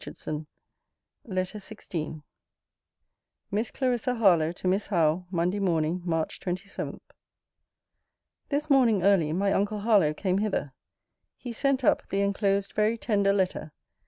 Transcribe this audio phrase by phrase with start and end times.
[0.03, 0.47] HARLOWE.
[1.25, 2.23] LETTER XVI
[3.51, 6.99] MISS CLARISSA HARLOWE, TO MISS HOWE MONDAY MORNING, MARCH 27.
[8.49, 10.73] This morning early my uncle Harlowe came hither.
[11.37, 13.73] He sent up the enclosed very tender letter.